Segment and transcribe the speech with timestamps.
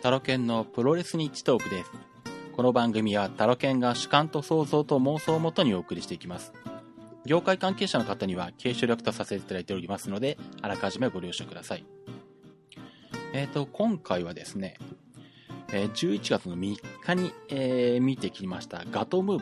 [0.00, 1.90] タロケンのプロレスニッチトークです。
[2.52, 6.52] この番組はタロケンが主観と想像と妄想をもとにお送りしていきます。
[7.26, 11.84] 業界関係者の方には軽省略とさせていただいておりますので、あらかじめご了承ください。
[13.32, 14.78] えっ、と、今回はですね、
[15.72, 19.38] えー11月の3日に、えー見てきましたガトームー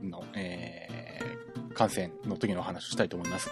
[0.00, 3.50] ブの、えー観戦の時のお話をしたいと思います。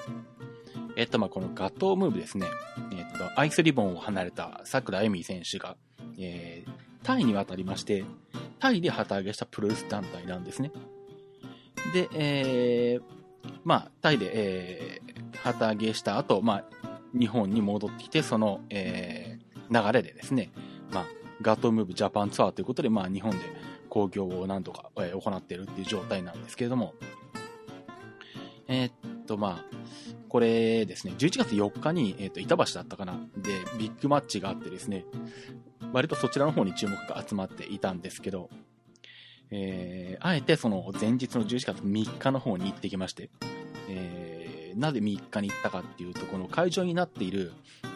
[0.96, 2.46] えっ、と、まあ、このガトームーブですね、
[2.92, 5.76] えっ、と、アイスリボンを離れた桜恵美選手が、
[6.18, 6.43] えー
[7.04, 8.04] タイに渡りまして、
[8.58, 10.72] タイで旗揚げしたプロレス団体なんですね。
[11.92, 13.02] で、えー
[13.62, 15.14] まあ、タイで、えー
[15.44, 16.64] 旗揚げした後、まあ、
[17.12, 19.44] 日本に戻ってきて、その、えー
[19.86, 20.50] 流れでですね、
[20.92, 21.06] まあ、
[21.42, 23.38] ガトムーブジャパンツアーということで、まあ、日本で
[23.88, 26.94] 興行を何とか、えー行っているっていう状態なんですけれども、
[28.68, 29.64] えーっと、まあ、
[30.28, 35.04] これですね、11月4日に、えーっと、板橋だったかな、で、ビッグマッチがあってですね、
[35.94, 38.50] 割とそちらの方に注目が集まっていたんですけど、
[39.50, 43.30] えーあえてその前日の11月3日の方に行ってきまして、
[43.88, 47.52] えーなぜ3日に行ったかっていうと、この会場になっている、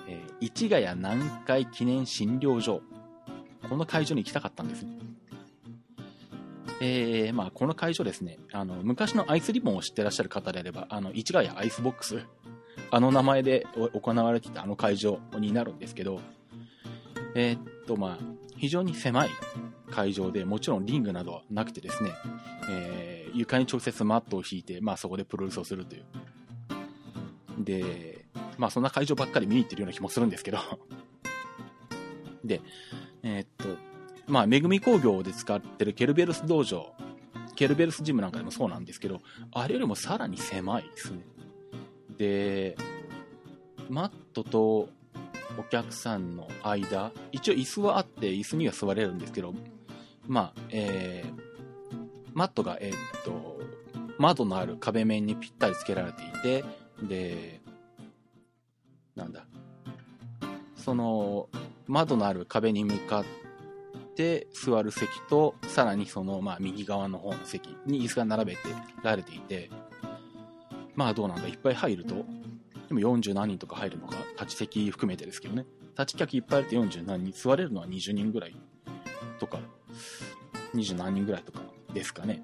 [0.06, 2.82] えー市ヶ谷南海記念診療所、
[3.68, 4.86] この会場に行きたかったんです。
[6.80, 12.22] えーまあ、この会場ですね、あの、昔のアイスリボンを知ってらっしゃる方であれば、あの、市ヶ谷アイスボックス、
[12.92, 16.20] あの名前で行われていたあの会場になるんですけど、
[17.34, 18.18] えーと、まあ、
[18.56, 19.30] 非常に狭い
[19.90, 22.12] 会場で、もちろんリングなどはなくてですね、
[22.70, 26.04] えー床に直接マットを敷いて、まあそこでプロレスをするという。
[27.58, 28.24] で、
[28.56, 30.58] まあそんな会場ばっかり見に行ってるような気もするんですけど。
[32.42, 32.62] で、
[33.22, 33.78] えーっと、
[34.26, 36.94] まあ、めぐみ工業で使ってるケルベルス道場、
[37.54, 39.20] ケルベルスジムなんかでもそうなんですけど、
[39.52, 41.20] あれよりもさらに狭いですね。
[42.16, 42.76] で、
[43.90, 44.88] マットと
[45.56, 49.54] お客さんの間、一応椅子はあって、椅子には座れるんですけど、
[50.26, 51.40] まあ、えー、
[52.34, 53.58] マットが、えーっと、
[54.18, 56.64] 窓のある壁面にぴったりつけられていて、
[57.02, 57.60] で、
[59.16, 59.46] なんだ、
[60.76, 61.48] その、
[61.86, 63.24] 窓のある壁に向かっ
[64.14, 68.60] て座る席と、さらにその、まあ、右側の方の席に椅子が並べて
[69.02, 69.70] られていて、
[70.94, 72.24] まあどうなんだ、いっぱい入ると、
[72.88, 75.66] でも40何人とか入るのか、立ち席含めてですけどね。
[75.98, 78.56] 立ち客いっぱいいると40何人、座れるのは20人ぐらい
[79.38, 79.60] とか、
[80.74, 81.60] 20何人ぐらいとか
[81.92, 82.42] ですかね。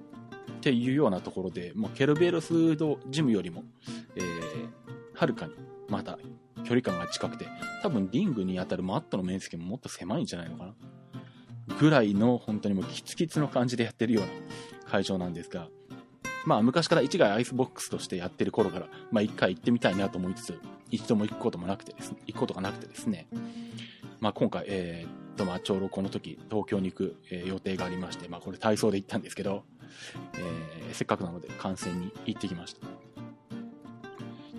[0.53, 3.65] っていうようなところで、もうケルベロスドジムよりも、
[4.17, 4.25] えー、
[5.15, 5.55] はるかに
[5.89, 6.19] また
[6.65, 7.47] 距離感が近くて、
[7.83, 10.75] 多分リングに当たるマットの面積ももっと狭いんじゃないのかな。
[11.79, 15.69] ぐらいの本当にもうキツキツの感じでやってるような会場なんですが、
[16.45, 20.61] まあ昔から市ヶ谷アイスボックスとしてやってる頃から、まあ一回行ってみたいなと思いつつ、
[20.91, 23.27] 一度も行くこともなくてですね、行くことがなくてですね、
[24.21, 29.65] まあ今回、えーっとまあちょうどこの時東京に行く、えー予定がありまして、まあこれ体操で行ったんですけど、
[30.35, 32.87] えーせっかくなので観戦に行ってきました。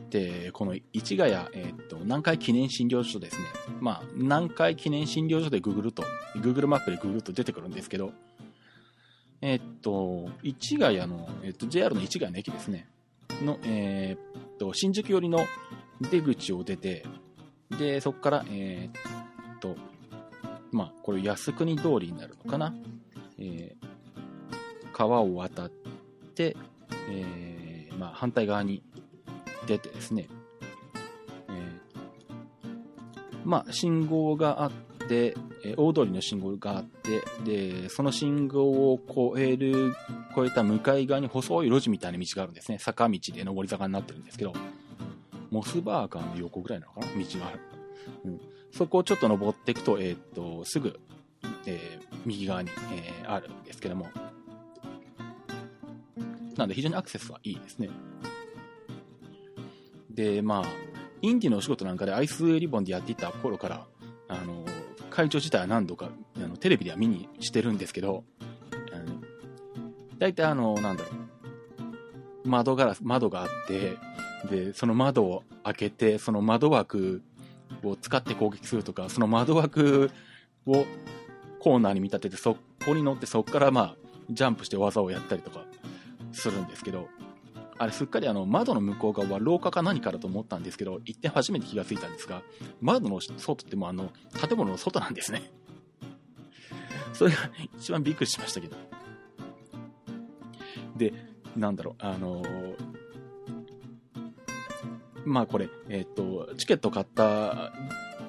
[0.09, 3.46] で、この市ヶ谷、えーっと、南海記念診療所ですね。
[3.81, 6.03] まあ、南海記念診療所でググると、
[6.35, 8.12] Google マップでググると出てくるんですけど、
[9.48, 12.88] えーっと、市ヶ谷の、えーっと、JR の市ヶ谷の駅ですね。
[13.44, 15.46] の、えーっと、新宿寄りの
[16.02, 17.06] 出口を出て、
[17.78, 19.76] で、そこから、えーっと、
[20.72, 22.74] まあ、これ靖国通りになるのかな。
[23.38, 23.86] えー
[24.98, 25.70] 川を渡っ
[26.36, 26.56] て、
[27.10, 28.82] えーまあ、反対側に
[29.68, 30.30] 出てですね、
[31.50, 34.72] えーまあ、信号があっ
[35.08, 39.96] て、え大通りの信号があって、で、その信号を越える、
[40.32, 42.80] 越えた向かい側に細い路地みたいな道があるんですね。
[42.80, 44.54] 坂道で上り坂になってるんですけど、
[45.52, 47.08] モスバーガーの横ぐらいなのかな？
[47.08, 47.60] 道がある。
[48.26, 48.42] うん。
[48.72, 51.00] そこをちょっと登っていくと、えーっと、すぐ、
[51.66, 54.08] えー右側に、えーあるんですけども、
[56.58, 57.90] なんで非常にアクセスはいいですね。
[60.10, 60.66] で、まあ、
[61.22, 63.85] インディのお仕事なんかでアイスリボンでやっていた頃から、
[64.28, 64.65] あの、
[65.16, 68.26] 会場自体は何度か、あの、テレビでは見にしてるんですけど、
[68.91, 69.22] あの
[70.17, 71.09] 大体あの、なんだろ
[72.46, 73.97] う、窓ガラス、窓があって、
[74.50, 77.22] で、その窓を開けて、その窓枠
[77.82, 80.12] を使って攻撃するとか、その窓枠
[80.67, 80.85] を
[81.59, 83.96] コーナーに見立てて、そこに乗って、そこからまあ、
[84.29, 85.64] ジャンプして技をやったりとか
[86.34, 87.08] するんですけど、
[87.78, 92.42] あれすっかりあの窓の向こう側は廊下か何かだと思ったんですけど、一点初めて気がついたんですが、
[92.82, 95.52] 窓の外ってもあの建物の外なんですね。
[97.14, 97.38] それが
[97.78, 98.76] 一番びっくりしましたけど。
[100.96, 101.14] で、
[101.56, 102.96] なんだろう、あのー
[105.26, 107.74] まあこれ、えっ、と、チケット買った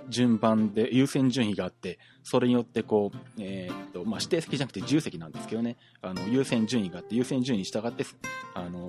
[0.08, 8.04] 順番で優先順位があって、それによってこう、えー、っと、まあ、指定席じゃなくて重席なんですけどね、あの、優先順位があって、優先順位に従って、
[8.54, 8.88] あの、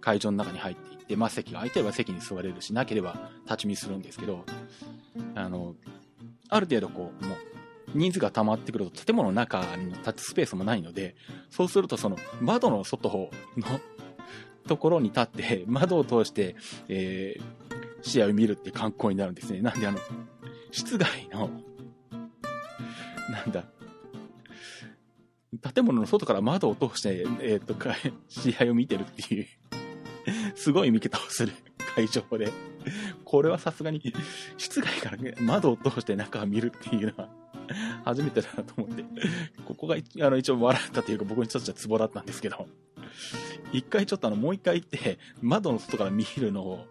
[0.00, 4.44] 会場の中に入っていって、まあ、席が空いてれば席に座れるし、なければ立ち見するんですけど、
[5.34, 5.74] あの、
[6.48, 7.38] ある程度こう、もう、
[7.94, 11.16] 人数が溜まってくると建物の中に立つスペースもないので、
[11.50, 13.08] そうするとその窓の外
[13.56, 13.80] の
[14.68, 16.54] ところに立って窓を通して、
[16.88, 17.42] えー、
[18.02, 19.60] 試合を見るって観光になるんですね。
[19.60, 19.98] なんであの、
[20.70, 21.50] 室外の、
[23.30, 23.64] なんだ、
[25.74, 27.74] 建物の外から窓を通して、えっ、と、
[28.28, 29.46] 試合を見てるっていう
[30.60, 31.54] すごい見方をする
[31.94, 32.52] 会場で、
[33.24, 34.12] これはさすがに、
[34.58, 37.30] 室外から、ね、窓を通して中を見るっていうのは、
[38.04, 39.02] 初めてだなと思って、
[39.64, 42.66] ここがあの一応笑ったというか僕にとってはツボだったんですけど、
[43.72, 46.84] 一回ちょっとあのもう一回行って、窓の外から見るのを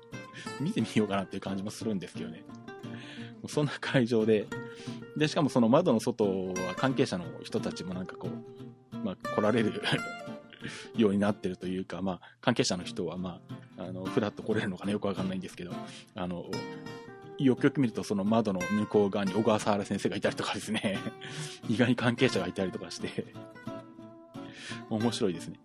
[0.60, 2.44] 見てみようかなっていう感じもするんですけどね。
[3.48, 4.48] そんな会場で、
[5.16, 8.30] で、しかもその窓の外は関係者の人たちもなんかこ
[8.94, 9.80] う、まあ来られる
[10.96, 13.40] ようになってるというか、まあ、関係者の人は、ま
[13.78, 15.72] あ、あの、ふらっと来れるのかなよくわかんないんですけど、
[16.16, 16.46] あの、
[17.38, 21.00] よくよく見るとその窓の向こう側に小川原先生がいたりとかですね、
[21.70, 23.26] 意外に関係者がいたりとかして、
[24.90, 25.60] 面白いですね。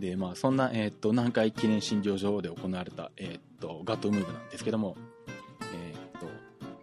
[0.00, 4.96] で、まあ、そんな、えっ、ー、と、南海記念診療所で行われた、えっ、ー、と、ガットムーブなんですけども、
[5.72, 6.26] えっ、ー、と、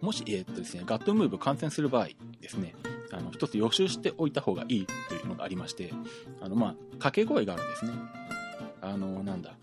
[0.00, 2.08] もし、えっ、とですね、ガットムーブ感染する場合
[2.40, 2.74] ですね、
[3.12, 5.92] あの、一つ予習しておいた方がいいというのがありまして、
[6.40, 7.92] あの、まあ、掛け声があるんですね。
[8.80, 9.54] あの、なんだ。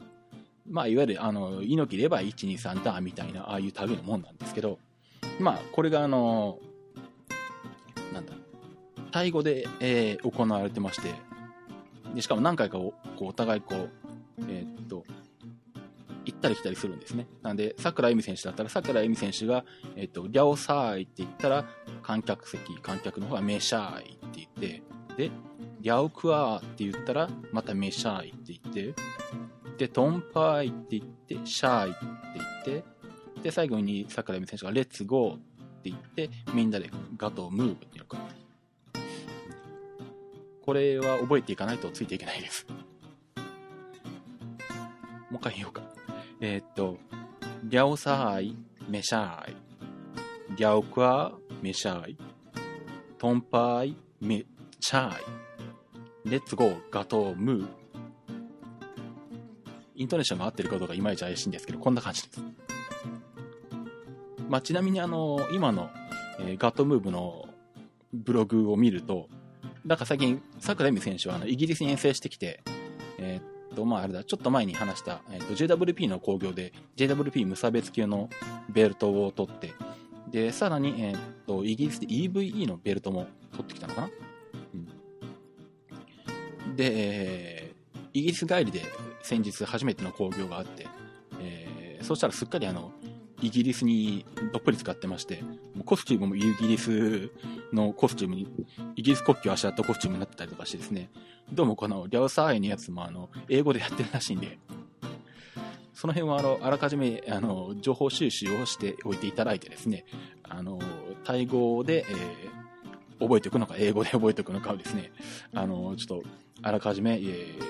[0.69, 4.79] まあ、いわゆる、あの、猪木れば123だみたいな、ああいう類のもんなんですけど、
[5.39, 6.59] まあ、これが、あの、
[8.13, 8.33] なんだ、
[9.11, 11.13] タイ語で、えー、行われてまして、
[12.15, 13.89] でしかも何回かおこうお互いこう、
[14.50, 15.03] えー、っと、
[16.25, 17.27] 行ったり来たりするんですね。
[17.41, 19.63] なんで、桜井美選手だったら、桜井美選手が、
[19.95, 21.65] えっ、と、リャオサーイって言ったら、
[22.07, 24.81] 観客席、観客の方はメシャーイって言って、
[25.18, 25.30] で、
[25.81, 28.94] リャオクアーって言ったら、またメシャーイって言って、
[29.77, 32.00] で、トンパーイって言って、シャーイって
[32.65, 32.86] 言って、
[33.44, 35.39] で、最後に桜井美選手がレッツゴーっ
[35.83, 38.18] て言って、みんなでガトームーブっていうのか。
[40.65, 42.65] これは覚えていかないとついていけないです。
[45.30, 45.81] もう一回言おうか。
[46.39, 47.00] えー、っと、
[47.65, 50.65] เลี้ยวซ้าย ไม่ใช่。
[50.65, 53.76] เลี้ยวขวา ไม่ใช่。
[53.76, 56.41] ตรงไป ไม่ใช่。
[56.41, 57.68] Let's go、ガトームーブ。
[59.95, 62.42] イントネーションが合ってるかどうかいまいち怪しいんですけど、こんな感じです。
[64.48, 65.89] まあ、ちなみにあの、今の、
[66.39, 67.48] えー、ガトームーブの
[68.13, 69.27] ブログを見ると、
[69.86, 72.63] なんか最近、さくらえみ選手はあのイギリスに遠征してきて、
[73.18, 78.30] えー、と、まああれだ、ちょっと前に話した、えっ、と、JWP の興行で、JWP 無差別級の
[78.69, 79.74] ベルトを取って、
[80.31, 84.09] で、さらに、えっ、と、イギリスで EVE のベルトも取ってきたのかな、
[86.68, 88.81] うん、で、えー、イギリス帰りで
[89.21, 90.88] 先日初めての興行があって、
[91.39, 92.91] えー、そしたらすっかりあの、
[93.41, 95.44] イギリスにどっぷり使ってまして、
[95.85, 97.29] コスチュームもイギリス
[97.71, 98.47] のコスチュームに、
[98.95, 101.09] イギリス国旗をあしらったコスチュームになってたりとかしてですね、
[101.53, 104.57] どうもこのリャオサーイのやつもあの、英語でやってるらしいんで、
[105.97, 110.05] その辺はあの、あらかじめあの、情報収集をしておいていただいてですね、
[110.43, 110.77] あの、
[111.24, 115.12] タイ語で、えー、覚えておくのか、英語で 覚えておくのかをですね、
[115.55, 116.24] あの、ちょっと、
[116.62, 117.62] あらかじめ、えー、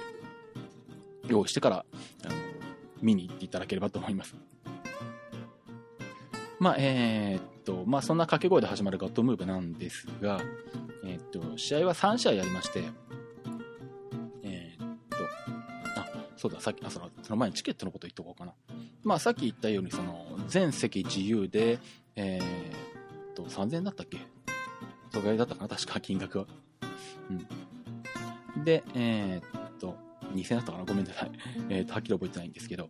[1.30, 1.86] 用意してから、
[2.25, 2.34] あの、
[3.02, 4.36] 見に行っていただければと思います。
[6.60, 10.42] まあ、えー、っと、まあ、そんな掛け声で始まるガットムーブなんですが、
[11.06, 12.84] えー、っと、試合は3試合やりまして、
[16.48, 18.54] そうだ、さっき、あ、その、その前にチケットのこと言っとこうかな。
[19.04, 21.80] まあ、さっき言ったように、その、全席自由で、
[22.16, 24.18] えー、っと、3000円だったっけ？
[25.12, 26.46] それぐらいだったかな、確か金額は。
[28.56, 28.63] うん。
[28.63, 29.98] で、えー、っと、
[30.34, 30.86] 2000円だったかな？
[30.86, 31.32] ごめんなさい。
[31.70, 32.89] えー、っと、はっきり覚えてないんですけど、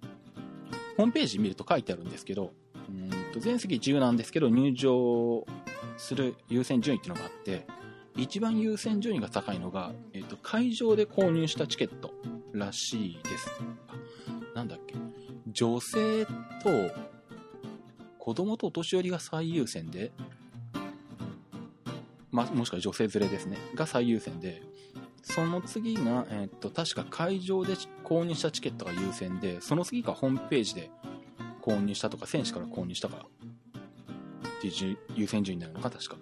[0.97, 2.53] ホームページ見ると書いてあるんですけど、
[2.89, 5.45] うんと全席自由なんですけど、入場
[5.97, 7.65] する優先順位っていうのがあって、
[8.15, 12.13] 一番優先順位が高いのが、えっ、と、会場で購入したチケット
[12.57, 13.49] らしいです。
[14.53, 14.95] あ、なんだっけ。
[15.51, 16.31] 女性と
[18.17, 20.11] 子供とお年寄りが最優先で、
[22.31, 24.61] まもしくは女性連れですね、が最優先で、
[25.23, 27.73] その次が、えっ、と、確か会場で
[28.03, 30.89] 購入したチケットが優先で、その次がホームページで
[31.61, 33.25] 購入したとか、選手から購入したか
[34.57, 36.17] っていう優先順位になるのか、確か。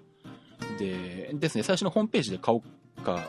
[0.77, 3.27] で、ですね、最初のホームページで買おうか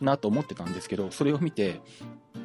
[0.00, 1.80] なと思ってたんですけど、それを見て、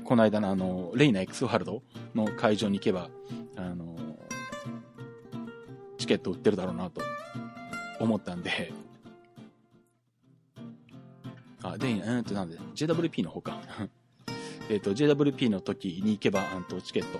[0.03, 1.83] この間のあの、レイナ X ワールド
[2.15, 3.09] の会場に行けば、
[3.55, 3.95] あの、
[5.97, 7.01] チケット売ってるだろうなと
[7.99, 8.71] 思ったんで、
[11.63, 13.61] あ、で、うんと、なんで、JWP の方か。
[14.69, 17.19] えっと、JWP の時に行けば、あんと、チケット、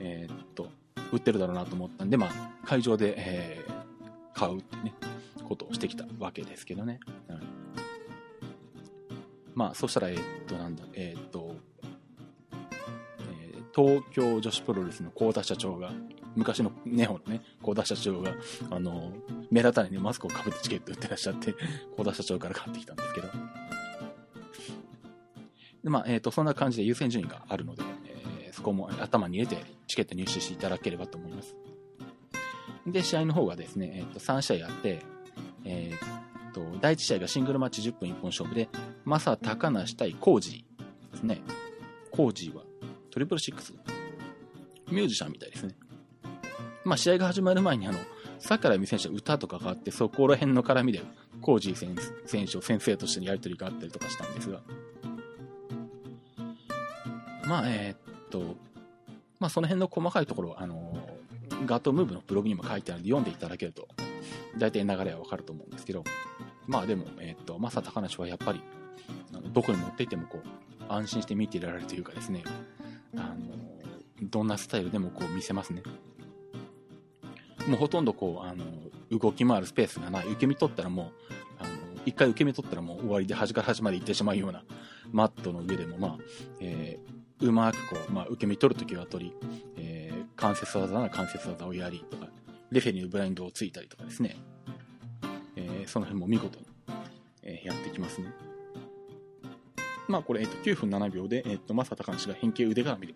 [0.00, 0.68] えー、っと、
[1.12, 4.92] 売ってるだろうなと思ったんで、まあ、会場で、えー、買うってね、
[5.44, 7.00] ことをしてきたわけですけどね。
[7.28, 7.40] うん、
[9.58, 11.56] まあ、そしたら、え、っと、なんだ、え、っと、
[13.42, 15.90] え東京女子プロレスの幸田社長が、
[16.36, 18.34] 昔のネオのね、幸田社長が、
[18.70, 19.12] あの、
[19.50, 21.56] 目立たないね、マスクをかぶってチケット売ってらっしゃって、
[21.96, 23.26] 幸田社長から買ってきたんですけど。
[25.82, 27.82] で、まあ、えっ、と、そんな感じで優先順位があるので、
[28.44, 31.56] え、そこも頭に入れてチケット入手していただければと思います。
[32.86, 35.00] で、試合の方がですね、えっ、と、3試合あって、
[35.64, 35.90] え
[36.48, 38.68] っと、第1試合がシングルマッチ10分1本勝負で、
[39.04, 41.40] マサ・高梨対コージーですね。
[42.10, 42.62] コージーは
[43.10, 43.74] トリプルシックス。
[44.90, 45.74] ミュージシャンみたいですね。
[46.84, 47.98] まあ、試合が始まる前にあの、
[48.38, 51.02] 桜井美選手は歌とかがあって、そこら辺の絡みで、
[51.40, 54.60] コージー選手を先生としてのやり取りがあったりとかしたんですが、
[57.46, 58.56] まあ、えー、っと、
[59.38, 60.98] まあ、その辺の細かいところ、は、あの、
[61.66, 63.88] ガトムーブのブログにも書いてあるので読んでいただけると、
[64.56, 66.04] 大体流れはわかると思うんですけど、
[66.66, 68.60] まあでも、えー、っと、マサ高梨はやっぱり、
[69.52, 72.42] どこに持っていってもこう、安心して見ていられるというかですね、
[73.16, 73.56] あの、
[74.22, 75.82] どんなスタイルでもこう見せますね。
[77.66, 78.64] もうほとんどこう、あの、
[79.10, 80.26] 動き回るスペースがない。
[80.26, 81.06] 受け身取ったらもう、
[81.58, 81.70] あの、
[82.06, 84.64] 一回受け身取ったらもう終わりで端から端まで行ってしまうような
[85.12, 86.18] マットの上でも、まあ、
[86.60, 89.34] えー、うまくこう、まあ、受け身取るときは取り、
[89.76, 92.28] えー、関節技なら関節技をやりとか、
[92.70, 94.36] レフェリーブラインドをついたりとかですね、
[95.56, 96.66] えー、その辺も見事に、
[97.42, 98.32] えー、やってきますね。
[100.06, 103.14] まあこれ、えっ、と、9分7秒で、えっ、と、正隆が変形腕絡みで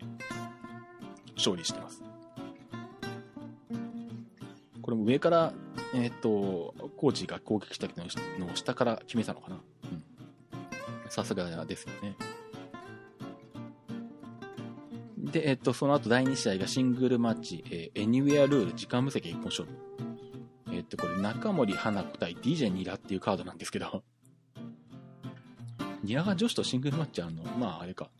[1.35, 2.03] 勝利してます。
[4.81, 5.53] これも上から、
[5.95, 7.87] えっ、と、コーチが攻撃した
[8.39, 9.55] のを下から決めたのかな。
[9.55, 11.09] うん。
[11.09, 12.15] さすがですよね。
[15.33, 19.71] で、えっと、その後第2試合がシングルマッチ、えー、エニウェアルール時間無責一本勝負。
[20.71, 24.03] えっと、これ中森花子対 DJ ニラっていうカードなんですけど、
[26.03, 28.11] ニラが女子とシングルマッチあの、まああれか、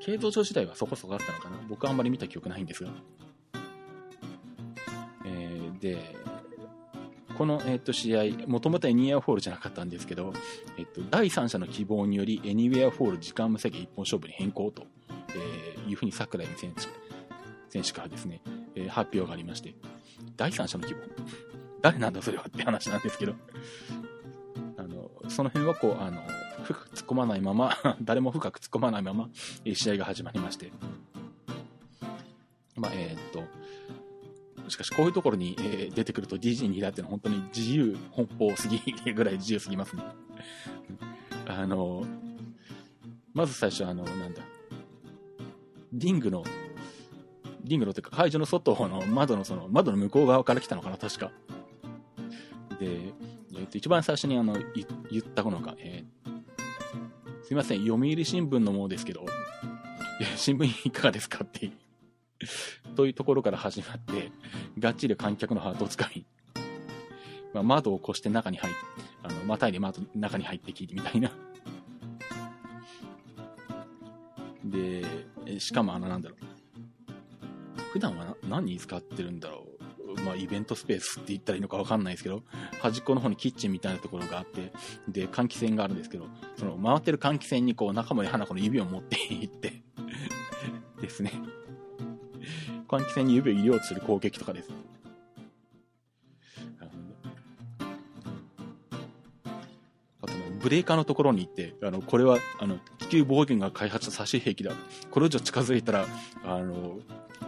[0.00, 1.56] 継続上自体はそこそこあったのかな。
[1.68, 2.90] 僕はあんまり見た記憶ないんですが。
[5.24, 6.16] えー、で、
[7.36, 10.32] この、えっと、試合、もともとエニウェアフォールじゃなかったんですけど、
[10.78, 14.84] えっと、第三者の希望により、エニウェアフォール時間無制限一本勝負に変更と
[15.34, 16.82] えー、いうふうに桜井選手
[17.70, 18.40] 選手からですね、
[18.74, 19.74] えー、発表がありまして、
[20.36, 21.00] 第三者の希望
[21.82, 23.34] 誰なんだそれはって話なんですけど、
[24.76, 26.22] あの、その辺はこう、あの、
[26.64, 29.28] 深く突っ込まないまま、 誰も深く突っ込まないまま、
[29.64, 30.72] えー、試合が始まりまして、
[32.76, 33.42] まあ、えー、っと、
[34.70, 38.80] しかしこういうところに、えー、出てくると DG にだってのは本当に自由奔放すぎ
[39.14, 40.02] ぐらい自由すぎますね。
[41.46, 42.04] あの、
[43.32, 44.42] まず最初あの、なんだ、
[45.98, 46.44] リングの、
[47.64, 51.32] リングのというか会場の外の窓のその、窓の向こう側から来たのかな、確か。
[52.78, 53.12] で、
[53.56, 54.56] えっと、一番最初にあの、
[55.10, 59.26] 言ったのが、えー、すいません、読売新聞のものですけど、
[60.36, 61.70] 新聞いかがですかって
[62.94, 64.30] というところから始まって、
[64.78, 66.24] がっちり観客のハートをつかみ、
[67.52, 68.80] まあ、窓を越して中に入って、
[69.24, 71.32] あの、またいで窓、中に入って聞いてみたいな
[74.64, 75.02] で、
[75.58, 76.58] しかもあの、なんだろう。
[77.92, 79.66] 普段は何に使ってるんだろ
[80.16, 80.20] う。
[80.22, 82.42] まあ、イベントスペースって言ったらいいのかわかんないですけど、
[82.80, 84.72] 端っこの方にキッチンみたいなところがあって、
[85.08, 89.82] で、換気扇があるんですけど、その回ってる換気扇にこう、中森花子の指を持っていって
[91.00, 91.32] ですね。
[92.88, 94.70] 換気扇に指を入れようとする攻撃とかです。
[100.22, 104.72] あと、ブレーカーのところに行って、あの、これは、あの、球防御が開発した差し兵器だ。
[105.10, 106.06] これ以上近づいたら、
[106.44, 106.98] あの、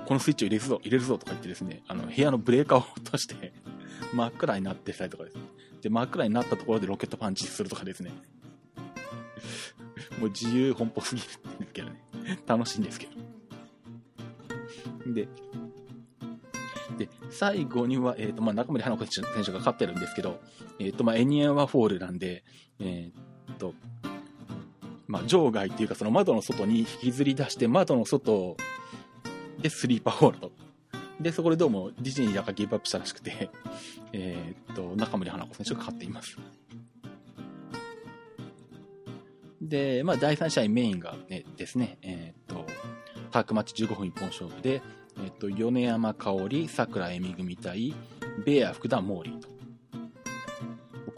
[0.06, 3.52] このスイッチを入れるぞ、入れるぞとか言ってですね、あの、部屋のブレーカーを落として
[4.14, 5.42] 真っ暗になってたりとかですね。
[5.82, 8.10] で、真っ暗になったところでロケットパンチするとかですね。
[10.18, 12.02] もう自由奔放すぎるんですけどね。
[12.46, 13.12] 楽しいんですけど。
[15.12, 15.28] で、
[16.98, 20.40] で、最後には、えっ、ー、と、まあ、中森花子選手が勝ってるんですけど、
[20.78, 22.44] えっ、ー、と、まあ、エニウェアフォールなんで、
[22.78, 23.74] えっ、ー、と、
[25.10, 28.56] まあ、場外っていうかその窓の外に引きずり出して窓の外
[29.60, 30.52] でスリーパーホールド。
[31.20, 33.50] で、そこでどうもディズニーだかギブアップしたらしくて、
[34.14, 36.38] えー、っと、中森花子選手が勝っています。
[39.60, 42.64] で、まあ、第3試合メインが、ね、ですね、えー、っと、
[43.32, 44.80] タッグマッチ15分一本勝負で、
[45.18, 47.94] えー、っと、米山香織、さくらえみ組対、
[48.46, 49.59] ベア、福田、モーリーと。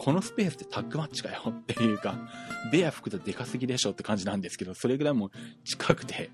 [0.04, 2.16] このスペースでタッグマッチかよっていうか、
[2.72, 5.30] ベア、福田でかすぎでしょって感じなんですけど、それぐらいも
[5.64, 6.30] 近くて、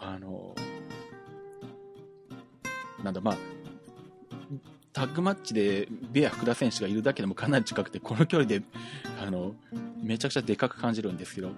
[0.00, 0.56] あの、
[3.04, 3.36] なんだ、まあ、
[4.92, 8.60] タッグマッチでベア福田選手がいるだけでもかなり近くて、この距離で、
[9.24, 9.54] あの、
[10.02, 11.50] めちゃくちゃでかく感じるんですけど、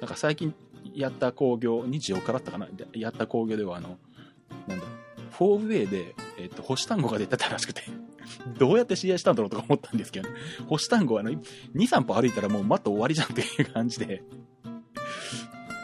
[0.00, 0.54] なんか最近
[0.94, 2.68] やった工業、24日だったかな？
[2.92, 3.98] やった工業では、あの、
[4.68, 4.86] なんだ、
[5.32, 7.82] フォーウェイで、えっ、と、星単語が出てたらしくて、
[8.58, 10.28] どうやって試合したんだろうとか思ったんですけど、
[10.66, 11.40] 星単語はあの、2、
[11.74, 14.22] 3歩歩いたらもうマット終わりじゃんっていう感じで、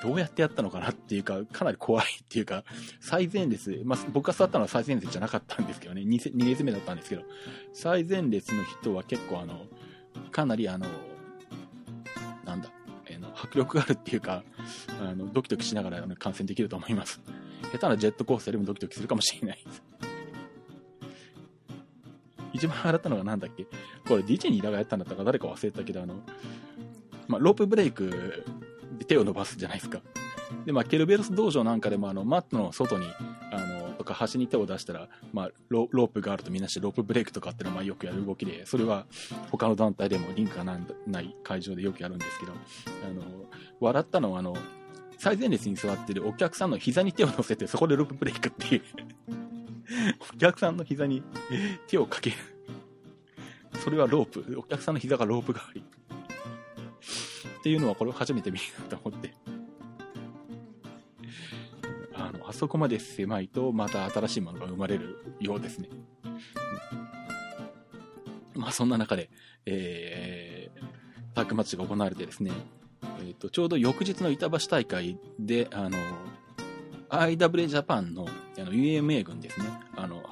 [0.02, 2.64] どうやってやったのかなっていうか、かなり怖いっていうか、
[3.00, 7.22] 最前列、まあ、僕が座ったのは最前列じゃなかったんですけどね、2, 2列目だったんですけど、
[7.72, 9.66] 最前列の人は結構あの、
[10.30, 10.86] かなりあの、
[12.44, 12.70] なんだ、
[13.08, 14.44] えの迫力があるっていうか、
[15.00, 17.20] あの、ドキドキしながら観戦できると思います。
[17.72, 19.82] 下手なジェットコースターでもドキドキするかもしれないです。
[22.56, 23.64] 一番笑ったのがなんだっけ？
[24.08, 25.24] これ DJ にイラがやったんだったか？
[25.24, 26.16] 誰か忘れたけど、あの、
[27.28, 28.44] まあ、ロープブレイク
[28.98, 30.00] で手を伸ばすじゃないですか。
[30.64, 33.06] で、まあ、ケルベロス道場なんかでも、あの、マットの外に、
[33.52, 39.06] あの、とか端に手を出したら、まあロ、ロープがあるとみんなしてロープブレイクとかっていうのは、まあ、よくやる動きで、それは
[39.50, 43.22] 他の団体でもリンクがない会場でよくやるんですけど、あの、
[43.80, 44.56] 笑ったのは、あの、
[45.18, 48.82] 最前列に座ってるお客さんの膝に手を乗せて、そこでロープブレイクっていう
[50.34, 51.22] お客さんの膝に
[51.86, 52.36] 手をかける
[53.86, 54.58] それはロープ。
[54.58, 55.80] お客さんの膝がロープ代わり。
[55.80, 59.34] っていうのはこれを初めて見たと思って。
[62.14, 65.88] あの、あそこまで狭いとまた新しいものが生まれるようですね。
[68.54, 69.30] まあそんな中で、
[69.66, 72.50] えー、タッグマッチが行われてですね、
[73.20, 75.98] えーと、ちょうど翌日の板橋大会で、あの、
[77.08, 78.26] IWA ジャパンの
[78.58, 79.66] あの UMA 軍ですね、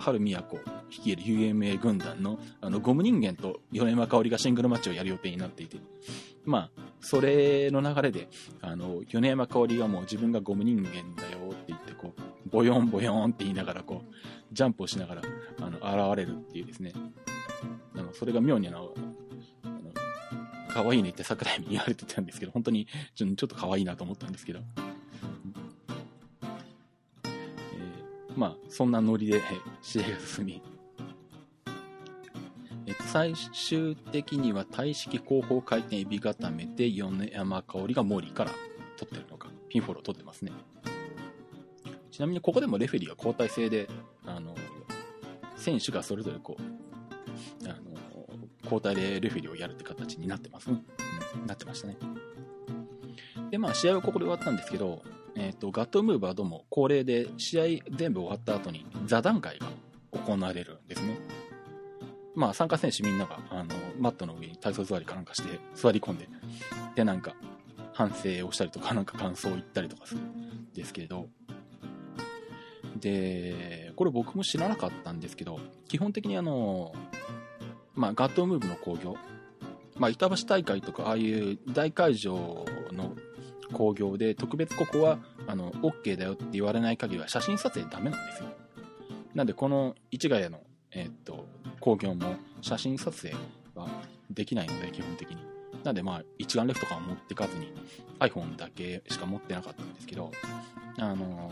[0.04, 5.78] 春宮子率いる UMA 軍団のあのゴム人間と米山香織がシングルマッチをやる予定になっていて、
[6.44, 8.28] まあ、それの流れで、
[8.60, 14.14] あの、米山香織がもう自分がゴム人間だよって言って、こう、ボヨンボヨンって言いながら、こう、
[14.52, 15.22] ジャンプをしながら、
[15.62, 16.92] あの、現れるっていうですね、
[17.96, 18.92] あの、それが妙にあの、
[19.62, 19.74] あの
[20.68, 24.60] 可愛いねって桜井に言われてたんですけど、本当にちょっと可愛いなと思ったんですけど。
[28.36, 29.40] まあ、そんなノリで
[29.80, 30.62] 試合が進み、
[32.86, 38.50] えっと、最終的には体式後方回転エビ固めて、米山香織がモーリーから
[38.96, 40.52] 取ってるのか、ピンフォローを取ってますね。
[42.10, 43.88] ちなみにここでもレフェリーは交代制で、
[44.24, 44.54] あの、
[45.56, 47.74] 選手がそれぞれこう、あの、
[48.62, 50.82] 交代でレフェリーをやるって形になってますね。
[51.40, 51.96] うん、なってましたね。
[53.50, 55.02] で、まあ、試合はここで終わったんですけど、
[55.36, 57.64] えっ、ー、と、ガットムーブはどうも恒例で、試合
[57.96, 59.66] 全部終わった後に座談会が
[60.12, 61.18] 行われるんですね。
[62.34, 66.28] まあ、参加選手みんなが、あの、マットの上に体操座りかなんかして座り込んで、
[66.94, 67.34] で、なんか、
[67.92, 71.28] 反省をしたりとか、 なんか感想を言ったりとかするんですけれど、
[72.96, 76.92] で、これ僕も知らなかったんですけど、基本的にあの、
[77.94, 79.16] まあ、ガットムーブの興行、
[79.96, 82.64] まあ、板橋大会とか、ああいう大会場
[83.70, 88.48] の興行で、特別ここは、あの、OK だよって言われない限りは写真撮影ダメなんですよ。
[89.34, 90.60] なんで、この市ヶ谷の、
[90.92, 91.46] えー、っと、
[91.80, 93.34] 興行も写真撮影
[93.74, 93.88] は
[94.30, 95.38] できないので、基本的に。
[95.82, 97.72] なんで、まあ、一眼レフとかは持ってかずに、
[98.20, 100.30] iPhone だけしか持ってなかったんですけど、
[100.98, 101.50] あの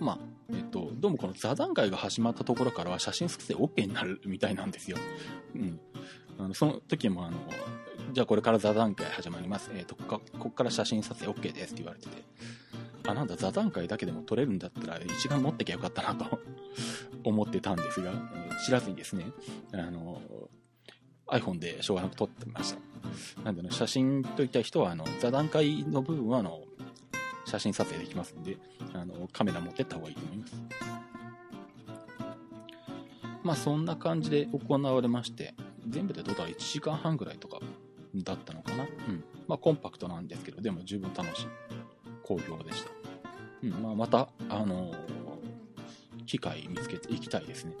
[0.00, 0.18] まあ、
[0.50, 4.96] えっと、どうもこの座談会が始まったところからは写真撮影 OK になるみたいなんですよ。
[5.54, 5.78] うん。
[6.38, 7.38] あのその時もあの、
[8.12, 9.70] じゃあこれから座談会始まります。
[9.74, 12.22] えっ、と、ここから写真撮影 OK ですって言われてて、
[13.06, 16.40] あ、なんだ、座談会だけでも撮れるんだったら一眼持ってきゃよかったなと
[17.24, 18.12] 思ってたんですが、
[18.64, 19.26] 知らずにですね、
[19.72, 20.20] あの、
[21.28, 23.42] iPhone でしょうがなく撮ってました。
[23.44, 26.64] なんで、写真といった人は、あの、座談会の部分は、あの、
[27.44, 28.56] 写真撮影できますんで、
[28.92, 30.62] あの、カメラ持ってった方がいいと思います。
[33.42, 35.54] まあそんな感じで行われまして、
[35.88, 37.58] 全部でどうだ1時間半ぐらいとか
[38.14, 38.84] だったのかな？
[38.84, 39.24] うん。
[39.48, 41.46] まあコンパクトなんですけど、でも十分楽しい
[42.22, 42.90] 興行でした。
[43.62, 47.74] うん、まあまた、あのー、機会見つけていきたいですね。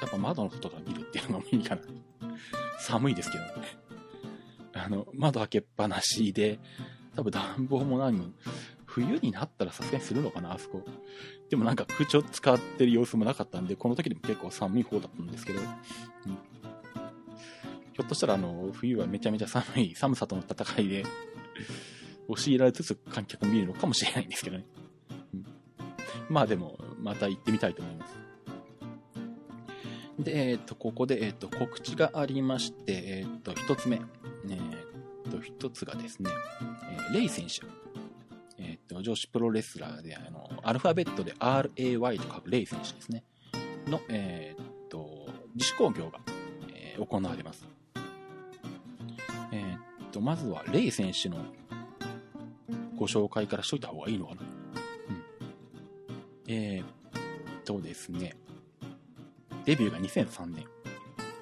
[0.00, 1.82] やっぱ窓の外から見るっていうのもいいかな。
[2.78, 3.50] 寒いですけどね。
[4.74, 6.58] あの、窓開けっぱなしで、
[7.16, 8.24] 多分暖房も何も、
[8.86, 10.84] 冬になったらさすがにするのかな、あそこ。
[11.48, 21.04] でもなんか空調使ってる様子もなかったんで、この時でも結構寒い方だったんですけど、うん、ょっとしたらあの、冬はめちゃめちゃ寒い、寒さとの戦いで、
[22.28, 24.64] 押し入られつつ観客見るのかもしれないんですけどね。
[25.32, 25.44] うん、
[26.28, 28.14] まあでも、また行ってみたいと思います。
[30.18, 33.96] で、えっ、と、ここで、えっ、と、告知がありまして、えっ、と、一つ目。
[33.96, 34.54] え
[35.28, 36.30] っ、と、一つがですね、
[37.10, 37.62] えレイ選手。
[38.62, 43.24] えっ、と、女子プロレスラーで、あの、アルファベットで RAY と書くレイ選手ですね。
[43.86, 46.20] の、えっ、と、自主興行が、
[46.74, 47.73] え行われます。
[50.14, 51.44] と、まずは、レイ選手の
[52.96, 54.42] ご紹介からしといた方がいいのかな。
[54.42, 54.48] うん。
[56.46, 56.86] えーっ
[57.64, 58.36] とですね、
[59.64, 60.66] デビューが2003年。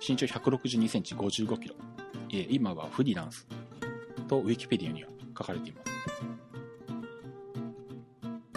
[0.07, 1.75] 身長162センチ55キロ。
[2.31, 3.47] えー今はフリーランス
[4.27, 5.93] とウィキペディアには書かれています。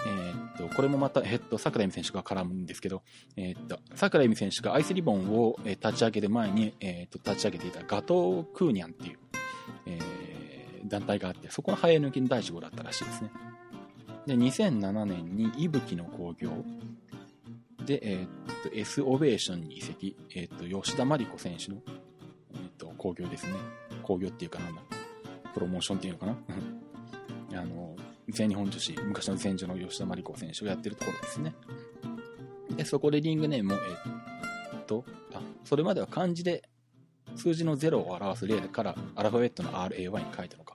[0.08, 3.04] えーっと、これもまた、えーっと、桜井美選手が絡むんですけど、
[3.36, 9.20] えーっと、桜井美選手がアイスリボンを立ち上げる前に、えっと、立ち上げていたガトー・クーニャンっていう、
[10.96, 13.32] 団体があって、そこの生え抜きの第1号だったらしいですね。
[14.26, 16.50] で、2007年に伊吹の興行
[17.86, 18.28] で、えーっ
[18.64, 21.78] と、S オベーションに移籍、えーっと、吉田麻里子選手の、
[22.54, 23.54] えーっと、興行ですね。
[24.04, 24.82] 興行っていうかなんだ、
[25.54, 26.38] プロモーションっていうのかな
[27.62, 27.96] あの、
[28.30, 31.54] 全日本女子、昔の前女の吉田麻里子選手がやってるところですね。
[32.76, 36.70] で、そこでリングネームを、えーっと、あ、それまでは漢字で
[37.36, 40.75] 数字の0を表す0からアルファベットの RAY に書いたのか。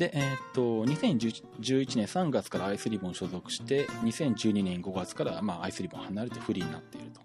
[0.00, 7.20] で、えーっと、2011年3月からアイスリボン所属して、2012年5月から、まあ、アイスリボン離れてフリーになっていると。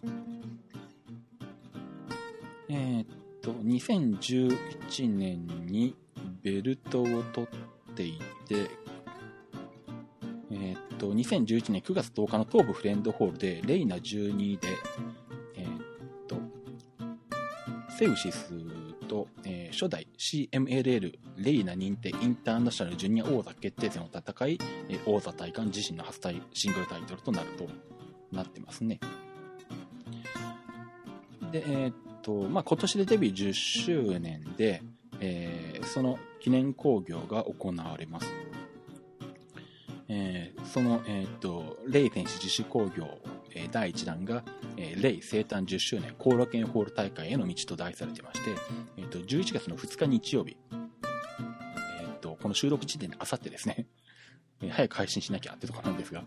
[2.68, 3.08] えーっ
[3.42, 5.96] と、2011年に
[6.44, 8.70] ベルトを取っていて、
[10.52, 14.68] えーっと、2011年9月10日の東部フレンドホールで、レイナ12で、
[15.56, 15.82] えーっ
[16.28, 16.36] と、
[17.98, 18.54] セウシス
[19.08, 24.60] と、えー初代 CMLL レイナ認定インターナショナルジュニア王座決定戦を戦い、
[24.90, 27.68] え王座体感自身の初タイシングルタイトルとなると
[28.32, 29.02] なってますね。
[31.52, 34.82] で、えーっと、まあ、今年でデビュー10周年で、
[35.20, 38.28] えーその記念興行が行われます。
[40.08, 43.08] えーその、えっと、レイ選手自主興行、
[43.56, 44.44] え第1弾が、
[44.78, 48.52] えーレイ生誕10周年後楽園ホール大会への道と題されてまして、
[48.98, 53.88] えーっと、11月の2日日曜日、えーっと、この収録時点であさってですね、
[54.62, 56.24] え早く配信しなきゃってとこなんですが、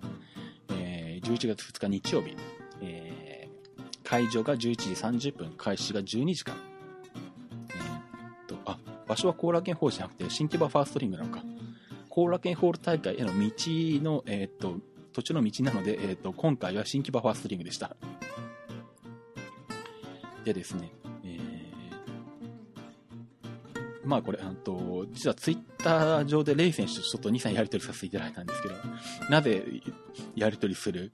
[0.71, 2.37] えー11月2日日曜日、
[2.81, 3.29] えー
[4.05, 4.73] 会場が11時
[5.29, 6.57] 30分、開始が12時間。
[7.69, 11.45] えーっと、あ、場所は後楽園ホールじゃなくて、新木場ファーストリングなのか。
[12.09, 14.79] 後楽園ホール大会への道の、えーと、
[15.19, 17.97] 途中の道なので、えーと、今回は新木場ファーストリングでした。
[20.45, 20.93] でですね、
[21.25, 21.39] えー
[24.05, 28.75] まあこれ、あと、実はツイッター上でレイ選手とちょっと2、3やり取りさせていただいたんですけど、
[29.29, 29.65] なぜ
[30.37, 31.11] やり取りする、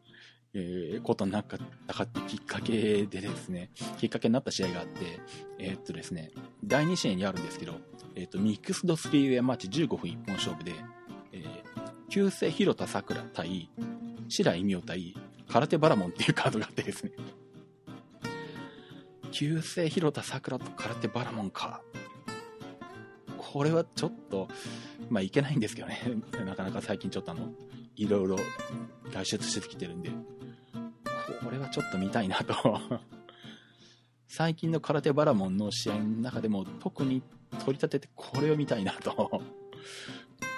[0.52, 5.00] えーことになかったかってきっかけでですね、きっかけになった試合があって、
[5.58, 6.30] えーっとですね、
[6.62, 7.72] 第2試合にあるんですけど、
[8.16, 10.72] えーっと、ミックスドスリーウェアマッチ15分一本勝負で、
[11.32, 11.44] えー、
[12.10, 13.70] 旧姓広田桜対
[14.36, 15.14] 白井美桜対
[15.46, 17.12] 空手バラモンっていうカードがあってですね、
[19.30, 21.82] 旧姓広田桜と空手バラモンか。
[23.38, 24.48] これはちょっと、
[25.08, 26.00] まあいけないんですけどね。
[26.44, 27.52] なかなか最近ちょっとあの、
[27.94, 28.36] いろいろ
[29.12, 32.80] 外出してきてるんで、これはちょっと見たいなと。
[34.26, 37.22] 最近の空手バラモンの試合の中でも特に
[37.60, 39.44] 取り立ててこれを見たいなと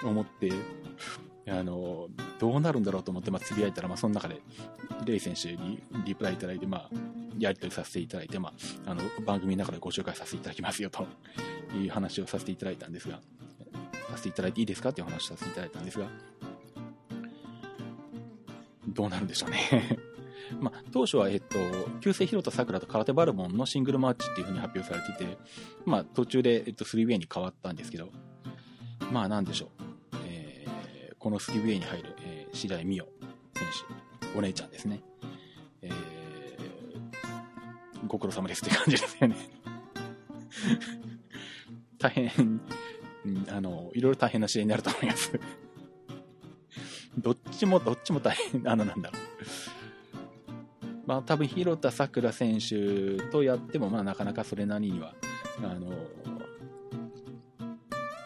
[0.02, 0.50] 思って、
[1.46, 4.40] あの、どうなるんだろうと思って、まあ、つぶやいたら、まあ、その中で、
[5.04, 6.90] レイ選手にリプライいただいて、まあ、
[7.38, 8.52] やり取りさせていただいて、ま
[8.86, 11.06] あ、あの、番組の中でご紹介させていただきますよ、と
[11.74, 13.20] いう話をさせていただいたんですが、
[14.10, 16.06] させていただいていいですかっていう話をさせていただいたんですが、
[18.88, 19.98] どうなるんでしょうね。
[20.60, 21.58] まあ、当初は、えっと、
[22.00, 25.38] 旧姓広田桜と空手バルモンのシングルマッチっていう風に発表されていて、
[25.84, 28.10] まあ、途中で、えっと、3ウェイに変わったんですけど、
[29.12, 29.75] まあ、なんでしょう。
[31.26, 33.10] えーこの 3way に入る、えー白井美桜
[33.56, 33.66] 選
[34.32, 35.00] 手、お姉ちゃんですね。
[35.82, 35.92] えー
[38.06, 39.34] ご苦労様ですって感じですよね。
[41.98, 42.60] 大変、
[43.24, 45.32] うんあの、いろいろ大変な試合になると思います。
[47.18, 49.22] どっちもどっちも大変、あの、なんだろう。
[51.06, 55.16] まあ、多分、広田さくら選手とやっても、まあ、なかなかそれなりには、
[55.62, 55.92] あの、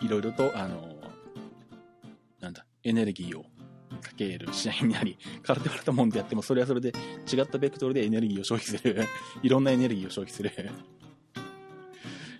[0.03, 0.90] いろいろと、あの、
[2.85, 3.45] エネルギーを
[4.01, 6.93] かける試合になり、空手バラタモンでやっても、それはそれで
[7.31, 9.07] 違ったベクトルでエネルギーを消費する、
[9.43, 10.51] いろんなエネルギーを消費する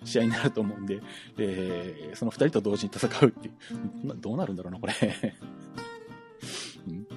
[0.03, 1.01] 試合になると思うんで、
[1.37, 4.93] えーその二人と同時に戦うっていう、な どうなるんだろうな、これ。
[6.87, 7.07] うん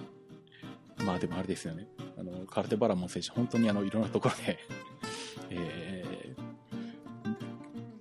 [1.04, 1.87] まあでもあれですよね。
[2.18, 4.58] あの、カルテバラモン選手、本当にあの、いろんなところで
[5.50, 6.34] え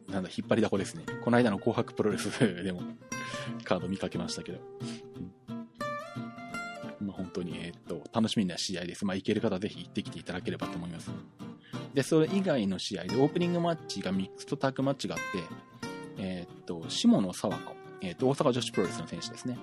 [0.07, 1.03] ー、なんだ、引っ張りだこですね。
[1.21, 2.81] この間の紅白プロレスでも
[3.63, 4.59] カード見かけましたけど。
[8.13, 9.05] 楽しみな試合です。
[9.05, 11.11] まあ行ける方はぜひ行ってきていただければと思います。
[11.93, 15.43] で、それ以外の試合でオープニングマッチがミックスとタッグマッチがあって、
[16.17, 19.57] えー、っと、下野沢子、えー、っと、大阪女子プロレスの選手ですね。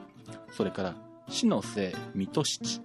[0.52, 0.94] それから、
[1.28, 2.80] 篠瀬水戸七、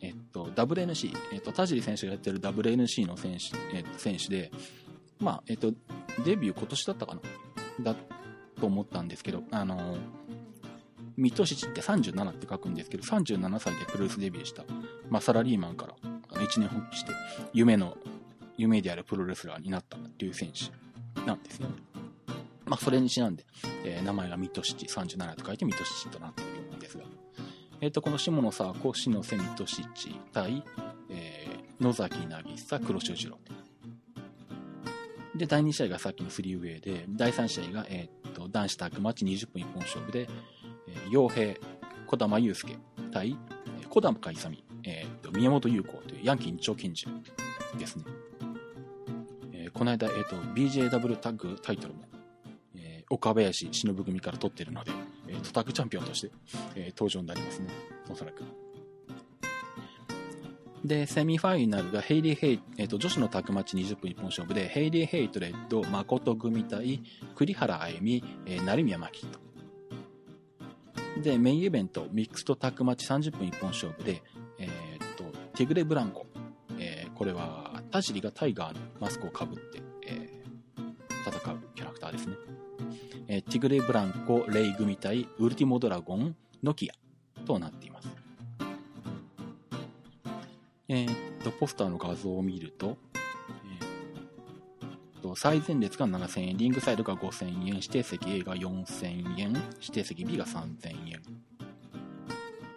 [0.00, 4.50] えっと、WNC、えっと、田尻選手がやってる WNC の選手、えっと、選手で、
[5.18, 5.72] まあ、えっと、
[6.24, 7.20] デビュー今年だったかな？
[7.80, 7.94] だ
[8.58, 9.96] と思ったんですけど、あの、
[11.16, 14.64] 水戸七って37って書くんですけど、37歳でプロレスデビューした、
[15.08, 15.94] まあ、サラリーマンから
[16.30, 17.12] あの一年発起して、
[17.52, 17.96] 夢の、
[18.56, 21.74] 夢であるプロレスラーになったっていう選手なんですよね。
[22.66, 23.44] まあ、それにちなんで、
[23.84, 27.04] えー、名前が水戸七37と書いて水戸七となっているんですが、
[27.80, 30.64] えっ、ー、と、この下野沢子、篠瀬水戸七対、
[31.10, 33.38] えー、野崎渚、黒潮次郎。
[35.36, 40.28] で、第2試合がさっきのフリーウェイで、第3試合が、えっ、ー、と、男子タッグマッチ20分一本勝負で、
[41.10, 41.58] 傭兵、
[42.06, 42.76] 小玉祐介
[43.12, 43.36] 対、
[43.88, 47.06] 小玉勇、え、ー、宮本優子というヤンキー二丁拳銃
[47.78, 48.04] ですね。
[49.52, 52.00] えー、この間、えっ、ー、と、BJW タッグタイトルも、
[52.76, 54.92] えー、岡林忍組から取ってるので、
[55.28, 56.30] えー、トタッグチャンピオンとして、
[56.74, 57.68] えー、登場になりますね。
[58.10, 58.44] おそらく。
[60.84, 67.02] で、セミファイナルがヘイリー・ヘイ、えっ、ー、と、女子のタッグマッチ20分一本勝負で、ヘイリー・ヘイトレッド、真琴組対
[67.34, 69.45] 栗原あゆみ、えー、成宮真希と。
[71.22, 74.22] で、メインイベント、ミックスドタッグマッチ30分一本勝負で、
[74.58, 74.68] えっ、
[75.16, 75.24] と、
[75.56, 76.26] ティグレ・ブランコ。
[76.78, 80.28] えこれは、田尻がタイガーのマスクをかぶって、え
[81.26, 82.36] 戦うキャラクターですね。
[83.28, 86.94] えティグレ・ブランコ、レイ組対ウルティモドラゴン、ノキア
[87.44, 88.08] となっています。
[90.88, 92.96] えー、っと、ポスターの画像を見る、と、
[95.36, 101.22] 最前列が7000円、リングサイドが5000円、指定席 A が4000円、指定席 B が3000円。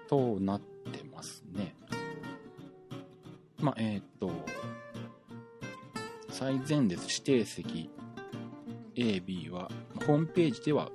[0.09, 1.73] となってますね。
[3.61, 4.29] まあ、えー、っと、
[6.31, 7.89] 最前列指定席
[8.97, 9.71] A、B は、
[10.05, 10.91] ホームページでは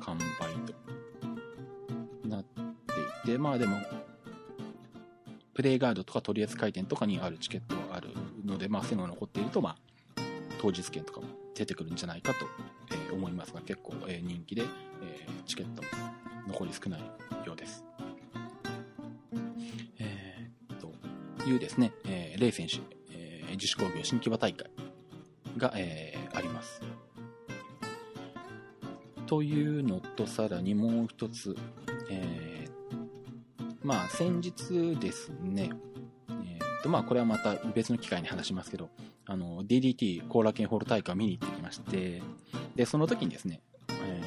[0.00, 0.24] 完売
[2.24, 2.60] となって
[3.30, 3.76] いて、まあでも、
[5.54, 8.08] プレイガイドとか取扱店とかにあるチケットがある
[8.44, 9.76] ので、まあそういうのが残っていると、まあ、
[10.64, 12.46] 当日券とかも出てくるんじゃないかと、
[12.90, 14.62] えー、思いますが、結構、えー、人気で、
[15.02, 15.82] えー、チケット
[16.48, 17.00] 残り少ない
[17.44, 17.84] ようです。
[19.98, 22.76] えー、というですね、えー、レイ選手、
[23.10, 24.70] えー、自主工業新木場大会
[25.58, 26.80] が、えー、あります。
[29.26, 31.54] というのと、さらにもう一つ、
[32.10, 35.68] えー、まあ、先日ですね、
[36.30, 38.88] えー、と、まあ、これはまた別の機会に話しますけど、
[39.26, 42.22] あの、DDT 後楽園ホール大会を見に行ってきまして、
[42.74, 44.20] で、その時にですね、え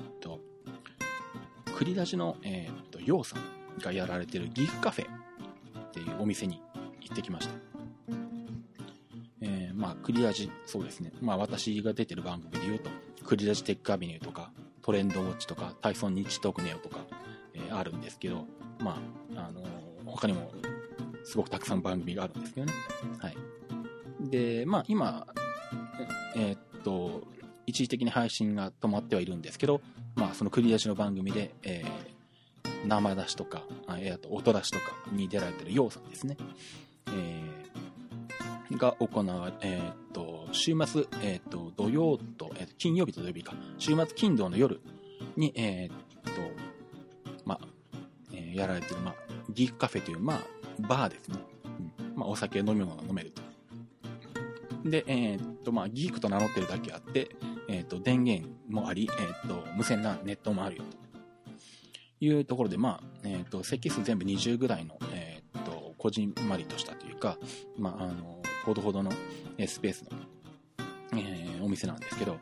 [0.00, 0.40] ー、と、
[1.76, 3.42] 栗出しの、えー、と、ヨウさん
[3.80, 6.60] がやられてるギフカフェっていうお店に
[7.00, 7.54] 行ってきました。
[9.40, 11.12] えー、まあ、栗出し、そうですね。
[11.20, 12.90] まあ、私が出てる番組で言うと、
[13.24, 14.50] クリラジテックアビニューとか、
[14.82, 16.98] トレンドウォッチとか、タイソン日トークネオとか、
[17.54, 18.44] えー、あるんですけど、
[18.80, 19.00] ま
[19.36, 19.66] あ、あのー、
[20.04, 20.50] 他にも、
[21.24, 22.72] すごくたくさん番組があるんですけどね。
[23.18, 23.36] はい。
[24.30, 25.26] で、まあ、今、
[26.34, 27.22] えー、っと、
[27.66, 29.80] 一時的に配信が止まってはいるんですけど、
[30.14, 36.36] まあ、その繰り出しの番組で、えー、生出しとか、えー、あと音出しとかに出られてるようさんですね。
[37.08, 44.80] えー、が行われ、えー、っと、週末、えっ、ー、と、土曜と、えー、金曜日と土曜日か、週末金土の夜
[45.36, 46.40] に、えっ、ー、と、
[47.44, 47.68] まあ、
[48.32, 49.14] えやられてる、まあ、
[49.50, 50.40] ギークカフェという、まあ、
[50.80, 51.38] バーですね。
[52.00, 53.47] うん、まあ、お酒飲み物が飲めると。
[54.84, 57.36] で、えっ、と、まあ、ギークと名乗ってるだけあって、
[57.68, 60.96] えっ、と、電源もあり、えっ、と、無線なネットもあるよと。
[62.20, 67.38] いうところで、まあ、えっ、と、席数全部20ぐらいの、えっ、と、こじんまりとしたというか、
[67.76, 69.10] まあ、あの、ほどほどの
[69.66, 70.10] スペースの
[71.16, 72.38] え、お店なんですけど、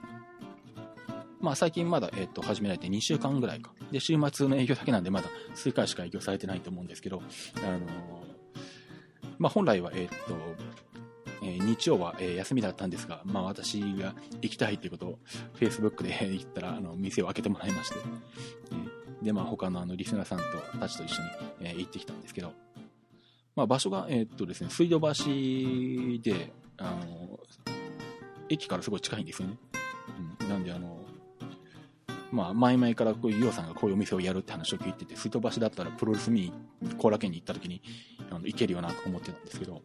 [1.41, 3.73] まあ最近まだ、えっ、と、始められて2週間ぐらいか。
[3.93, 7.23] で、週末の営業だけなんでまだ数回しか営業されてないと思うんですけど、
[7.59, 7.81] あの、
[9.39, 10.35] まあ本来は、えっ、と、
[11.43, 15.19] えー、日曜は、えー、休みだったんですが、まあ私が行きたいっていうことを
[15.59, 17.97] Facebook で言ったら、あの、店を開けてもらいまして、
[18.73, 20.45] えー、で、まあ他のあの、リスナーさんと、
[20.79, 21.29] たちと一緒に、
[21.61, 22.53] えー、行ってきたんですけど、
[23.55, 25.09] まあ場所が、えっとですね、水道橋
[26.23, 27.41] で、あの、
[28.49, 29.57] 駅からすごい近いんですよね。
[30.41, 31.01] うん、なんであの、
[32.33, 36.53] まあ、前々からこういう、さんがこういうお店をやるって話を聞いてて、水戸橋だったらプロレス見に
[36.99, 37.83] 後楽園に行った時に、
[38.31, 39.83] あの、行けるよなと思ってたんですけど、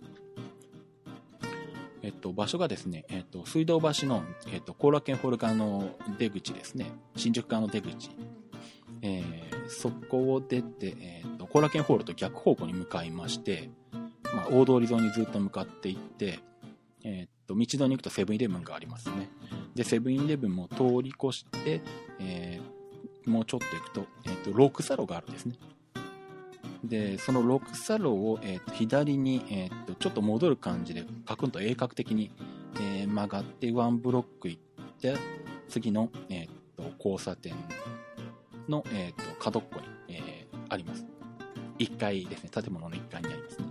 [2.04, 8.10] えっと、場所がですね、えっと、水道橋の、えっと、後楽園ホール側の出口ですね、新宿側の出口、
[9.02, 13.70] えー、そこを出て、えっと、後楽園ホールと逆方向に向かいまして、
[14.34, 16.40] まあ、大通り沿いにずっと向かっていって、
[17.04, 19.30] えっと、道沿いに行くとセブンイレブンがありますね。
[19.76, 21.82] で、セブンイレブンも通り越して、
[22.20, 25.56] えー、もうちょっと行くと、えっと、ロークサロがあるんですね。
[26.84, 32.32] で、その6サロを、えー、と左に、えー、とちょっと戻る感じで、カクンと鋭角的に、
[32.76, 34.62] えー、曲がってワンブロック行っ
[35.00, 35.16] て、
[35.70, 37.54] 次の、えー、と交差点
[38.68, 41.06] の、えー、と角っこに、えー、あります。
[41.80, 42.50] 1階ですね。
[42.54, 43.66] 建物の1階にありますね。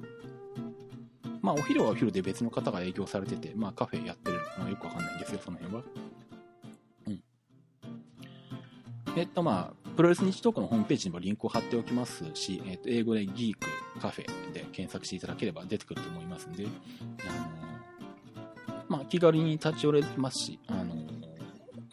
[1.42, 5.82] まあ、お昼はお昼で別の方が営業されてて、まあ、カフェやってるのはよくわかんないんですよ、その辺は。
[7.06, 7.22] うん。
[9.16, 17.32] えっと、まあ、プロレス日トークのホームページにもリンクを貼っておきますし、えー、と英語でギークカフェで検索していただければ出てくると思いますんで、あ
[18.68, 21.08] のー、まあ、気軽に立ち寄れますし、あのー、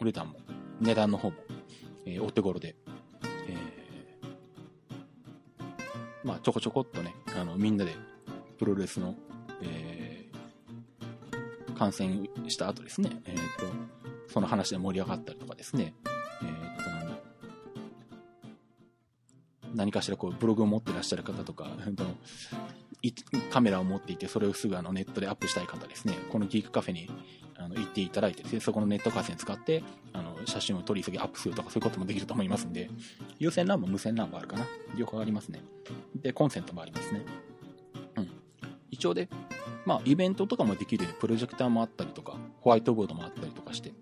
[0.00, 0.36] お値段も、
[0.80, 1.36] 値段の方も、
[2.06, 2.76] えー、お手頃で、
[3.48, 7.94] えー、まあ、ちょこちょこっとね、あの、みんなで
[8.58, 9.14] プロレスの、
[9.62, 13.42] えー、観戦した後ですね、えっ、と、
[14.32, 15.94] その話で盛り上がったりとかですね、
[19.78, 21.68] 何かしらこうブログを持ってらっしゃる方とか、
[23.50, 27.08] カメラを持っていて、それをすぐあのネットでアップしたい方ですね、このギークカフェに
[27.56, 32.90] あの行っていただいてそこのネット回線使ってあの写真を撮り急ぎアップするとかそういうこともできると思いますんで、
[33.38, 34.66] 有線 LAN も無線 LAN もあるかな。
[34.96, 35.62] 両方ありますね。
[36.16, 37.22] で、コンセントもありますね。
[38.16, 38.28] うん。
[38.90, 39.28] 一応で、
[39.86, 43.92] まあ、イベントとかもできるプロジェクターもあったりとか、ホワイトボードもあったりとかして、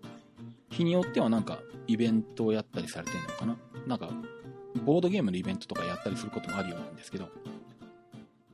[0.70, 3.56] 日によってはなんかイベントをやったりされてるのかな。
[3.86, 4.10] なんか
[4.86, 7.28] ボードゲームのイベントとかやったりすることもあるようなんですけど、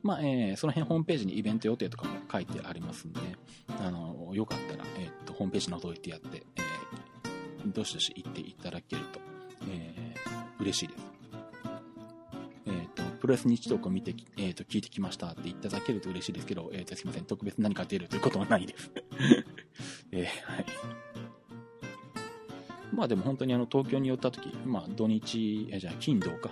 [0.01, 3.19] まあ、えー、その辺ホームページにイベント予定とかも書いてありますんで、
[3.79, 9.19] あの、よかったら、えっ、ー、と、ホームページ覗いてやって、えー、どしどし行っていただけると、
[9.69, 11.05] えー、嬉しいです。
[12.65, 18.91] えっ、ー、と、プロレス日トークを見て、えっ、と、聞いてきましたって言っていただけると嬉しいですけど、えっ、と、すいません、特別何か出るということはないです。
[20.11, 20.65] えはい。
[22.95, 26.51] まあでも本当にあの東京に寄った時、まあ土日、えじゃあ金土か。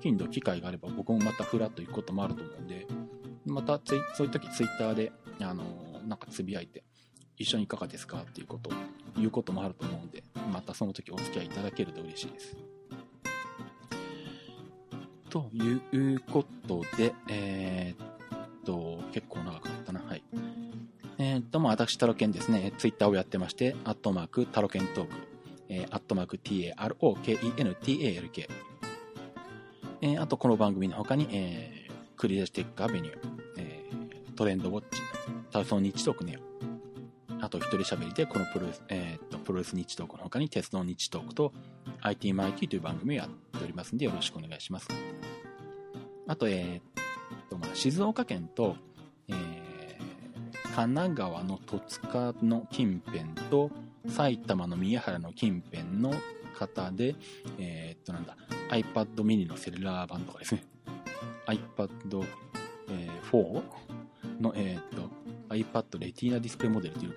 [0.00, 2.86] 金土機会があれば僕もまたフラッと行くこともあると思うんで、
[3.46, 5.64] またそういう時ツイッターで、あの
[6.06, 6.84] なんかつぶやいて、
[7.36, 8.72] 一緒にいかがですかっていうことを
[9.16, 10.22] 言うこともあると思うんで、
[10.52, 12.56] またその時お付き合いいただけると嬉しいです。
[15.30, 20.00] ということで、えー、っと、結構長かったな。
[20.00, 20.22] はい。
[21.18, 25.27] えー、っと、まあ、私、タロケンですね、ツイッターをやってまして、アットマーク、タロケントーク。
[25.78, 28.48] えー、アットマーク TAROKENTALK。
[30.00, 33.18] えー、あと、この番組の他に、えー、クリアスティックアベニュー、
[33.58, 35.00] えー、トレンドウォッチ、
[35.52, 36.40] タウソン日トークネオ。
[37.40, 41.52] あと、一人喋りで、このプロレス、えー、っと、プロレス日トークの他に、鉄道日トークと、
[42.00, 44.88] IT マイティという番組をやっておりますんで、よろしくお願いします。
[46.26, 46.82] あと、えー、っ
[47.50, 48.76] と、まあ、静岡県と、
[49.28, 49.36] えー、
[50.74, 53.70] 神奈川の戸塚の近辺と、
[54.06, 56.12] 埼玉の宮原の近辺の
[56.58, 57.14] 方で、
[57.58, 58.36] えー、っとなんだ、
[58.70, 60.64] iPad mini のセルラー版とかですね、
[61.46, 62.24] iPad、
[62.90, 63.62] えー、4
[64.40, 65.10] の、えー、っと、
[65.54, 67.14] iPad レティーナディスプレイモデルという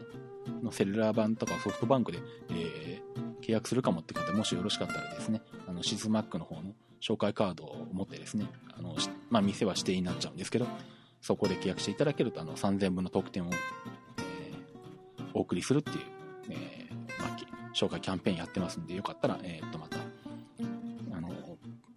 [0.62, 8.46] ののセルラー版とかソフトバンクで、えー、契約するかもって方、もしよろしかったらですね、あの、シズマックの方の紹介カードを持ってですね、
[8.78, 8.96] あの、
[9.30, 10.68] まあ、店は指定になっちゃうんですけど、
[11.22, 15.98] そこで契約していただけると、あの、3000分の特典を、えー、お送りするっていう、
[16.52, 16.92] えー
[17.74, 19.98] 紹介キャンペーンやってますんで、よかったら、え、っと、また、
[21.16, 21.30] あの、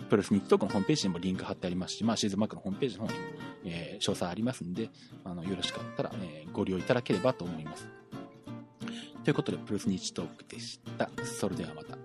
[0.08, 3.24] プロレス日トークのホームページにもリンク貼ってありますし、まあ、シーズンマークのホームページの方にも、
[3.64, 4.90] え、詳細ありますんで、
[5.24, 7.88] あの、よろしかったら、え、ご利用いただければと思います。
[9.24, 11.10] ということで、プロレス日トークでした。
[11.24, 12.03] それではまた。